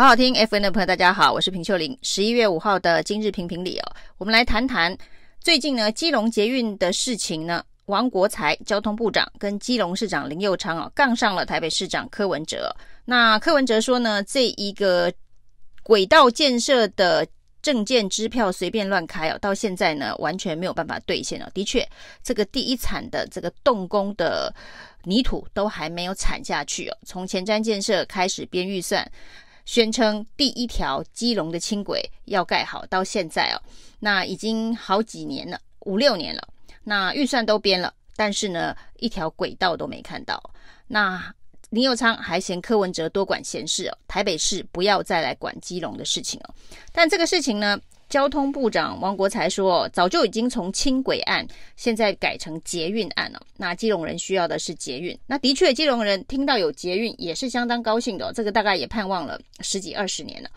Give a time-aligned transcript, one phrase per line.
[0.00, 1.94] 好好听 FM 的朋友，大家好，我是平秀玲。
[2.00, 4.96] 十一月五号的今日评评理哦，我们来谈谈
[5.42, 7.62] 最近呢基隆捷运的事情呢。
[7.84, 12.74] 王国材交通部长跟基隆市长林佑昌啊杠上了台北市长柯文哲。
[13.04, 15.12] 那柯文哲说呢，这一个
[15.82, 17.28] 轨道建设的
[17.60, 21.50] 证件支票随便乱开哦，到现在呢完全没有办法兑现哦。
[21.52, 21.86] 的确，
[22.22, 24.50] 这个第一产的这个动工的
[25.04, 26.96] 泥土都还没有铲下去哦。
[27.04, 29.06] 从前瞻建设开始编预算。
[29.70, 33.62] 宣称第一条基隆的轻轨要盖好，到现在哦，
[34.00, 36.42] 那已经好几年了，五六年了。
[36.82, 40.42] 那预算都编了，但是呢，一条轨道都没看到。
[40.88, 41.32] 那
[41.68, 46.54] 林佑昌还嫌柯文哲多管闲事哦，台北市不要再来管基隆的事情哦。
[46.90, 47.80] 但这个事情呢？
[48.10, 51.46] 交通部长王国才说，早就已经从轻轨案
[51.76, 53.40] 现在改成捷运案了。
[53.56, 55.16] 那基隆人需要的是捷运。
[55.26, 58.32] 那的确，基隆人听到有捷运也是相当高兴的。
[58.32, 60.50] 这个大概也盼望了十几二十年了。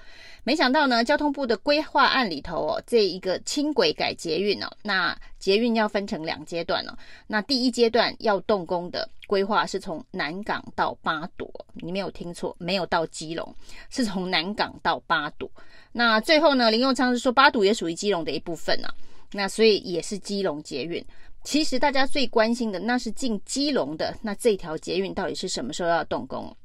[0.46, 6.98] 没想到呢，交通部的规划案里头哦，这一个轻轨改捷运哦，那捷运要分成两阶段哦。
[7.28, 13.56] 那第一阶段要动工的规划是从南港到八堵，你没有听错，没有到基隆，
[13.90, 15.50] 是从南港到八堵。
[15.94, 18.94] 那最后呢，林右昌是说八堵也属于基隆的一部分啊，
[19.32, 21.04] 那所以也是基隆捷运。
[21.46, 26.56] 其实大家最关心的那是进基隆的那这条捷运到底是什么时候要动工？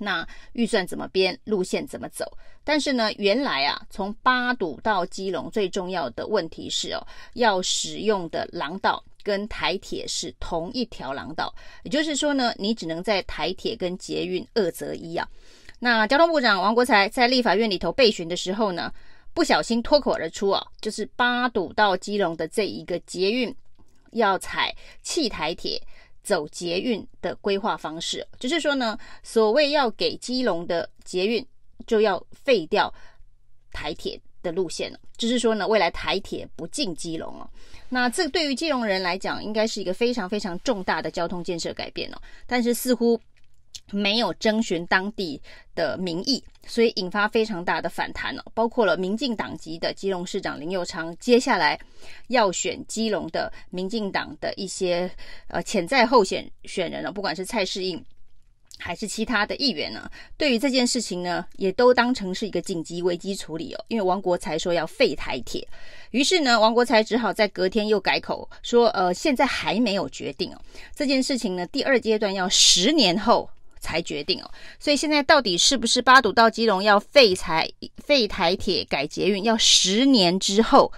[0.00, 1.38] 那预算怎么编？
[1.44, 2.24] 路线怎么走？
[2.64, 15.28] 但是呢，原来啊，从八堵到基隆最重要的问题是哦，要使用的廊道跟台铁是同一条廊道，也就是说呢，你只能在台铁跟捷运二择一啊。
[15.78, 18.92] 那交通部长王国材在立法院里头备询的时候呢，
[19.32, 23.54] 不小心脱口而出啊，就是八堵到基隆的这一个捷运
[24.12, 25.80] 要采弃台铁
[26.22, 31.44] 走捷运的规划方式，就是说呢，所谓要给基隆的捷运
[31.86, 32.92] 就要废掉
[33.72, 37.50] 台铁的路线了，就是说呢，未来台铁不进基隆了。
[37.88, 43.20] 那这对于基隆人来讲，应该是一个非常非常重大的交通建设改变哦，但是似乎。
[43.90, 45.40] 没有征询当地
[45.74, 48.42] 的民意，所以引发非常大的反弹哦。
[48.54, 51.78] 包括了民进党籍的基隆市长林佑昌，接下来
[52.28, 55.10] 要选基隆的民进党的一些
[55.48, 58.04] 呃潜在候选选人呢，不管是蔡适应
[58.78, 63.84] 还是其他的议员呢，对于这件事情呢，也都当成是一个紧急危机处理哦。
[63.88, 65.66] 因为王国材说要废台铁，
[66.12, 70.60] 于是呢，王国材只好在隔天又改口说，呃，现在还没有决定哦。
[70.94, 73.50] 这件事情呢，第二阶段要十年后。
[73.80, 80.92] 才决定哦，所以现在到底是不是八堵到基隆要废台废台铁改捷运，要十年之后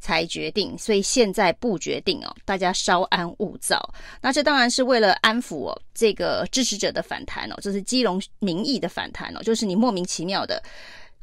[0.00, 3.94] 才决定，所以现在不决定哦，大家稍安勿躁。
[4.20, 10.62] 那这当然是为了安抚哦这个支持者的反弹哦，这是基隆民意的反弹哦，就是你莫名其妙的。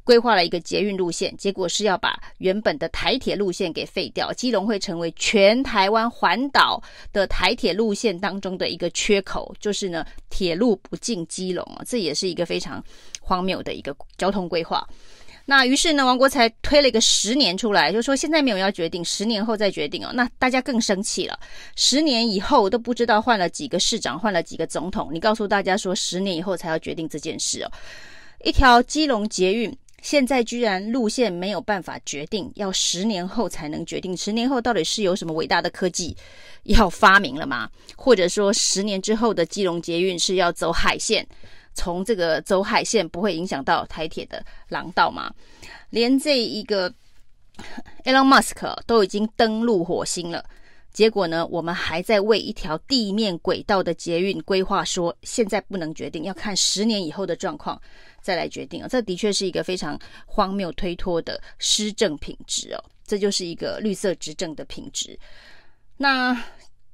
[0.03, 6.81] 规划了一个捷运路线，结果是要把原本的台铁路线给废掉，基隆会成为全台湾环岛
[7.13, 12.83] 的台铁路线当中的一个缺口，就是呢铁路不进基隆啊，这也是一个非常
[13.21, 14.87] 荒谬的一个交通规划。
[15.43, 20.11] 那于是呢，王国材推了一个十年出来，就说现在没有要决定，十年后再决定哦。
[20.13, 21.37] 那大家更生气了，
[21.75, 27.71] 十年以后都不知道换了几个市长，换了几个总统，你告诉大家说十年以后才要决定这件事哦，
[28.43, 29.75] 一条基隆捷运。
[30.01, 34.17] 现在居然路线没有办法决定，要十年后才能决定。
[34.17, 36.15] 十年后到底是有什么伟大的科技
[36.63, 37.69] 要发明了吗？
[37.95, 41.25] 或者说十年之后的基隆捷运是要走海线，
[41.73, 45.31] 从这个走海线不会影响到台铁的廊道吗？
[45.91, 46.91] 连这一个
[48.05, 50.43] Elon Musk 都已经登陆火星了，
[50.91, 57.81] 结果呢，我们还在为一条地面轨道的捷运规划说，现在不能决定，要看十年以后的状况。
[58.21, 65.17] 再来决定哦，这的确是一个非常荒谬推脱的施政品质哦，这就是一个绿色执政的品质。
[65.97, 66.39] 那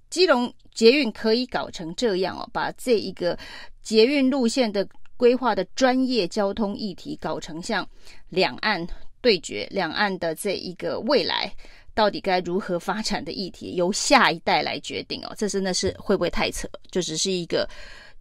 [0.09, 3.38] 基隆捷运可以搞成这样哦，把这一个
[3.81, 4.88] 捷运路线的
[5.18, 7.86] 规划的专业交通议题搞成像
[8.30, 8.88] 两岸
[9.19, 11.54] 对决、两岸的这一个未来
[11.97, 16.69] 到底该如何发展的议题，由下一代来决定哦，这真的是会不会太扯？
[16.91, 17.67] 就只是一个。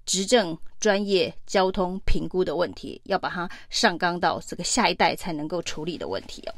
[0.06, 6.54] 执政专业交通评估的问题，要把它上纲到这个下一代才能够处理的问题哦。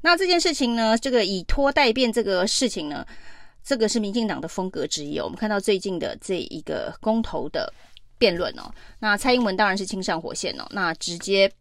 [0.00, 3.06] 那这件事情呢，这个以拖代变这个事情呢，
[3.62, 5.24] 这个是民进党的风格之一哦。
[5.24, 7.70] 我们看到最近的这一个公投的
[8.16, 11.52] 辩论哦，那蔡英文当然是亲上火线哦，那直接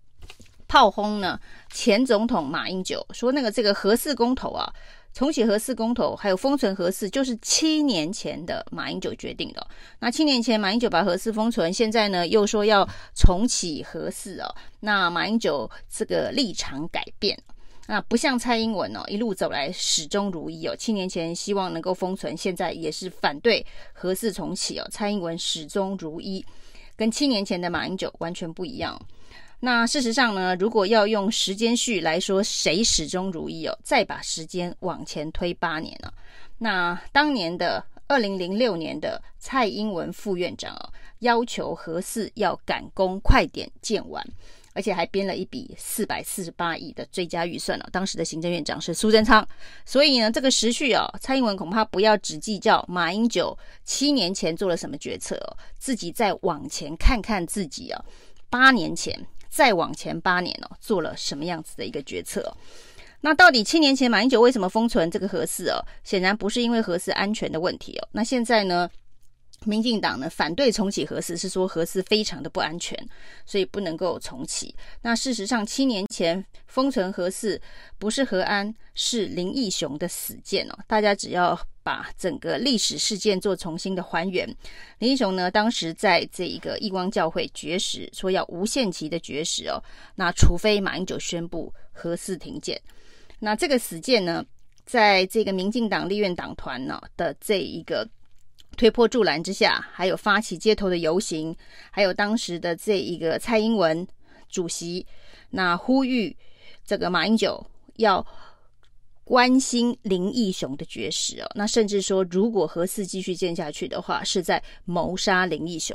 [0.68, 1.40] 炮轰呢
[1.72, 4.72] 前总统马英九，说那个这个核四公投啊。
[5.14, 9.68] 重启核四公投，还有封存核四，就是七年前的马英九决定的。
[9.98, 14.56] 那七年前马英九把核四封存，现在呢又说要重启核四哦。
[14.82, 17.36] 那马英九这个立场改变，
[17.88, 20.76] 那不像蔡英文哦，一路走来始终如一哦。
[20.76, 24.88] 七年前希望能够封存，现在也是反对核四重启哦。
[24.92, 26.46] 蔡英文始终如一，
[26.96, 29.02] 跟七年前的马英九完全不一样。
[29.60, 33.76] 那事实上呢，如果要用时间序来说，谁始终如一哦？
[33.84, 36.14] 再把时间往前推八年了，
[36.60, 44.24] 那当年的二零零六年的蔡英文副院长哦，要求核四要赶工，快点建完，
[44.74, 47.90] 而且还编了一笔四百四十八亿的追加预算了。
[47.92, 49.46] 当时的行政院长是苏贞昌，
[49.84, 58.06] 所以呢，这个时序哦，蔡英文恐怕不要只计较马英九七年前做了什么决策哦，自己再往前看看自己哦，
[58.52, 59.20] 八年前。
[59.50, 62.56] 再往前八年哦，做了什么样子的一个决策？
[63.22, 65.84] 那到底七年前马英九为什么封存这个核四哦？
[66.04, 68.08] 显然不是因为核四安全的问题哦。
[68.12, 68.90] 那现在呢，
[69.66, 72.98] 民进党呢反对重启核四，是说核四非常的不安全，
[73.46, 74.76] 所以不能够重启。
[75.02, 77.60] 那事实上，七年前封存核四
[77.98, 80.78] 不是核安，是林义雄的死谏哦。
[80.88, 81.60] 大家只要。
[81.88, 84.46] 把整个历史事件做重新的还原。
[85.00, 89.82] 林英雄呢，当时在这一个义光教会绝食，说要无限期的绝食哦。
[90.16, 92.78] 那除非马英九宣布核四停建，
[93.40, 94.46] 那这个死谏呢，
[94.86, 98.06] 在这个民进党立院党团呢的这一个
[98.76, 101.56] 推波助澜之下，还有发起街头的游行，
[101.90, 104.06] 还有当时的这一个蔡英文
[104.50, 105.08] 主席，
[105.52, 106.36] 那呼吁
[106.86, 108.28] 这个马英九要。
[109.28, 115.94] 关心林义雄的绝食哦，那甚至说，如果核四继续建下去的话，是在谋杀林义雄。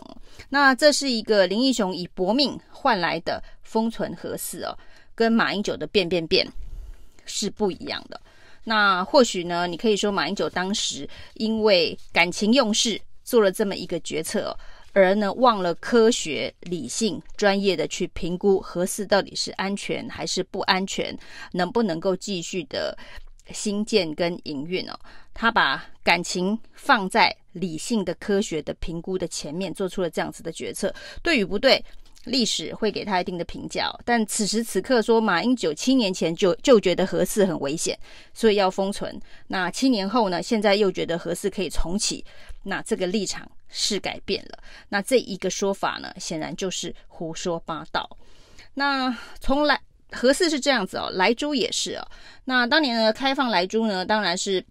[0.50, 4.79] 那这是一个林义雄以搏命换来的封存核四哦，
[5.14, 6.46] 跟马英九的变变变
[7.25, 8.20] 是不一样的。
[8.64, 14.55] 那或许呢，你可以说马英九当时因为感情用事做了这么一个决策。
[14.93, 21.17] 而呢，忘了科学、理性、专业的去评估核四到底是安全还是不安全，
[21.53, 22.97] 能不能够继续的
[23.50, 24.99] 兴建跟营运哦？
[25.35, 31.83] 他把感情放在理性的科学的评估的前面，做出了这样子的决策，对与不对？
[32.25, 37.99] 历史会给他一定的评价，但此时此刻说马英九七年前就就觉得核四很危险，
[38.33, 39.21] 所以要封存。
[39.49, 40.41] 那七年后呢？
[40.41, 42.25] 现在又觉得核四可以重启，
[42.62, 44.59] 那这个立场是改变了。
[44.91, 48.09] 那这一个说法呢，显然就是胡说八道。
[48.75, 49.81] 那从来
[50.13, 52.07] 核四是这样子哦，莱猪也是哦。
[52.45, 54.65] 那当年呢，开放莱猪呢，当然是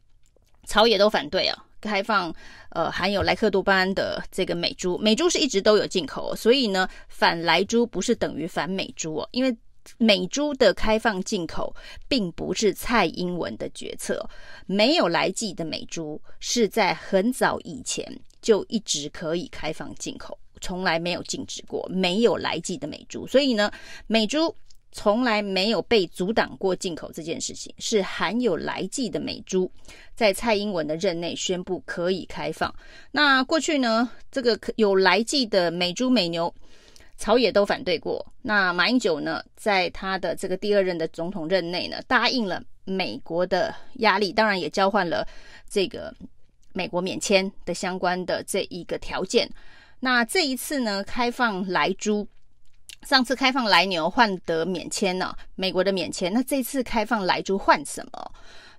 [0.65, 1.65] 朝野都反对啊。
[1.81, 2.31] 开放
[2.69, 9.57] 呃含有莱克多巴胺的这个美猪，美猪是一直都有进口，所以呢反莱猪不是等于反美猪哦，因为
[9.97, 11.75] 美猪的开放进口
[12.07, 14.29] 并不是蔡英文的决策，
[14.67, 18.05] 没有莱剂的美猪是在很早以前
[18.41, 23.71] 就一直可以开放进口，从来没有禁止过没有莱剂的美猪，所以呢
[24.07, 24.55] 美猪。
[24.93, 29.71] 从来没有被阻挡过进口这件事情，是含有莱剂的美猪，
[30.15, 32.75] 在蔡英文的任内宣布可以开放。
[33.09, 36.53] 那过去呢，这个有莱剂的美猪美牛，
[37.17, 38.33] 朝野都反对过。
[38.41, 45.25] 那马英九呢，在他的这个第二任的总统任内呢，答应了美国的压力，当然也交换了
[45.69, 46.13] 这个
[46.73, 49.49] 美国免签的相关的这一个条件。
[49.99, 52.27] 那这一次呢，开放来猪。
[53.07, 56.31] 上次开放来牛换得免签呢，美国的免签。
[56.31, 58.31] 那这次开放来猪换什么？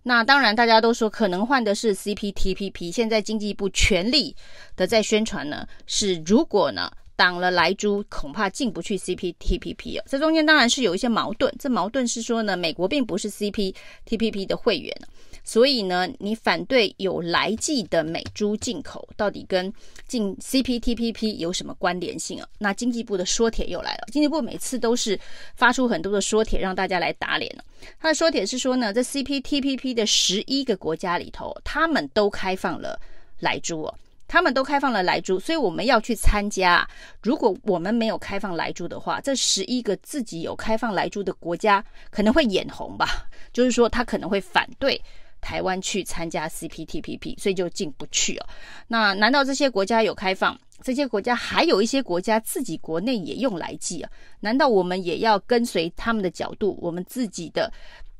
[0.05, 2.93] 那当然大家都说可能换的是 CPTPP。
[2.93, 4.37] 现在经济部全力
[4.77, 10.05] 的在宣传呢，是如果呢挡了莱猪，恐怕进不去 CPTPP 哦。
[10.07, 11.55] 这中间当然是有一些矛盾。
[11.59, 14.95] 这矛盾是说呢，美国并不是 CPTPP 的会员。
[15.45, 19.73] 所以呢，你反对有莱剂的美猪进口，到底跟
[20.07, 22.49] 进 CPTPP 有什么关联性啊？
[22.59, 24.07] 那经济部的说帖又来了。
[24.13, 25.19] 经济部每次都是
[25.57, 27.53] 发出很多的说帖，让大家来打脸。
[27.99, 32.97] 他的说帖是说呢，在 CPTPP 的十一个国家里头，他们都开放了
[33.41, 33.95] 莱猪哦，
[34.33, 36.89] 他们都开放了莱猪，所以我们要去参加。
[37.23, 44.99] 如果我们没有开放莱猪的话，这十一个自己有开放莱猪的国家可能会眼红吧，就是说他可能会反对。
[45.43, 48.47] 台湾去参加 CPTPP，所以就进不去哦。
[48.87, 50.57] 那难道这些国家有开放？
[50.83, 54.11] 这些国家还有一些国家自己国内也用莱剂啊？
[54.41, 56.79] 难道我们也要跟随他们的角度？
[56.81, 57.71] 我们自己的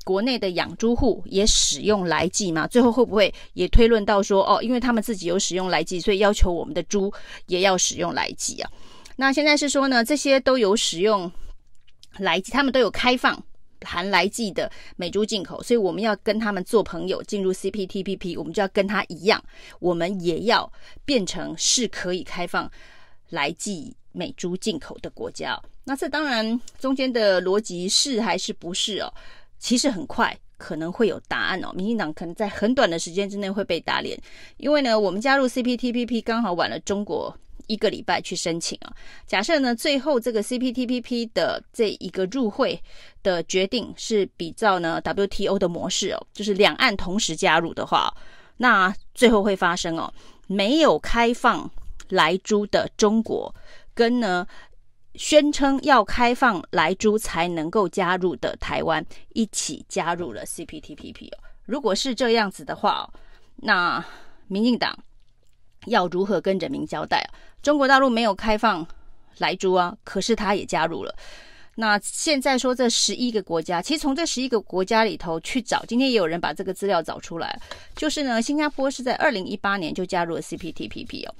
[0.03, 2.67] 国内的养猪户也使用莱剂吗？
[2.67, 7.13] 最后会不会也推论到说，哦，因为他们自己有使用莱剂，所以要求我们的猪
[7.47, 8.69] 也要使用莱剂啊？
[9.15, 11.31] 那现在是说呢，这些都有使用
[12.19, 13.43] 莱剂，他们都有开放。
[13.85, 19.43] 含来剂的美猪进口，所以我们要跟他们做朋友，进入 CPTPP，我们就要跟他一样，
[19.81, 20.71] 我们也要
[21.03, 22.71] 变成是可以开放
[23.31, 25.61] 来剂美猪进口的国家。
[25.83, 29.13] 那这当然中间的逻辑是还是不是哦？
[29.63, 31.71] 其实很快可能会有答案哦。
[31.73, 34.19] 民进党可能在很短的时间之内会被打脸，
[34.57, 37.33] 因为呢，我们加入 CPTPP 刚好晚了中国
[37.67, 38.93] 一个礼拜去申请啊。
[39.25, 42.77] 假设呢，最后这个 CPTPP 的这一个入会
[43.23, 48.13] 的决定是比照呢 WTO 的模式哦，就是两岸同时加入的话，
[48.57, 50.13] 那最后会发生哦，
[50.47, 51.71] 没有开放
[52.09, 53.55] 莱猪的中国
[53.93, 54.45] 跟呢。
[55.15, 61.29] 宣称要开放莱猪才能够加入的台湾一起加入了 CPTPP。
[61.65, 63.09] 如果是这样子的话，
[63.57, 64.03] 那
[64.47, 64.97] 民进党
[65.85, 67.23] 要如何跟人民交代？
[67.61, 68.85] 中国大陆没有开放
[69.37, 71.15] 莱猪啊，可是他也加入了。
[71.75, 77.59] 那现在说这十一个国家，其实从这十一个国家里头去找，今天也有人把这个资料找出来，
[77.95, 81.33] 就是呢，新加坡是在二零一八年就加入了 CPTPP 哦。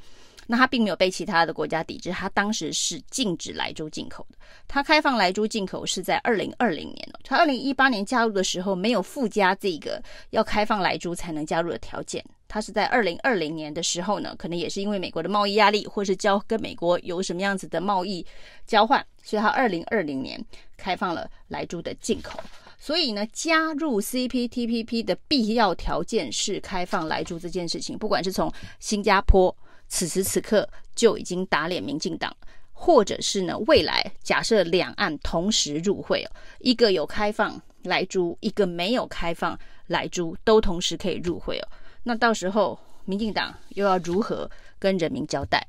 [0.47, 4.37] 那它并没有被其他的国家抵制，它当时是禁止莱猪进口的。
[4.67, 7.19] 它开放莱猪进口是在二零二零年了。
[7.23, 12.23] 它二零一八年加入的时候没有附加这个要开放莱猪才能加入的条件。
[12.47, 18.23] 它是在二零二零年的时候呢，可能也是因为美国的贸易压力，或是交跟美国有什么样子的贸易
[18.67, 20.43] 交换，所以它二零二零年
[20.77, 22.39] 开放了莱猪的进口。
[22.77, 29.55] 所以呢，加入 CPTPP 的必要条件是开放莱猪这件事情，不管是从新加坡。
[29.95, 32.35] 此时此刻就已经打脸民进党，
[32.71, 36.27] 或者是呢，未来假设两岸同时入会，
[36.61, 41.67] 一个有开放来租，一个没有开放来租，都同时可以入会哦。
[42.01, 45.63] 那到时候民进党又要如何跟人民交代？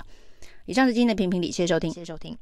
[0.65, 2.39] 以上是今天的评评理，谢谢收听，谢谢收听，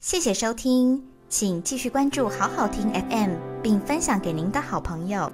[0.00, 5.30] 谢谢收听，请继续关注好好听 FM，并分享给您的好朋友。